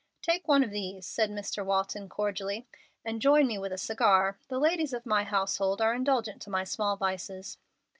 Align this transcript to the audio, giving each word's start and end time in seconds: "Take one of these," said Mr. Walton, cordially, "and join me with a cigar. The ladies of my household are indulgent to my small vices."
"Take 0.23 0.47
one 0.47 0.63
of 0.63 0.71
these," 0.71 1.05
said 1.05 1.29
Mr. 1.29 1.63
Walton, 1.63 2.09
cordially, 2.09 2.65
"and 3.05 3.21
join 3.21 3.45
me 3.45 3.59
with 3.59 3.71
a 3.71 3.77
cigar. 3.77 4.39
The 4.47 4.57
ladies 4.57 4.93
of 4.93 5.05
my 5.05 5.25
household 5.25 5.79
are 5.79 5.93
indulgent 5.93 6.41
to 6.41 6.49
my 6.49 6.63
small 6.63 6.95
vices." 6.97 7.59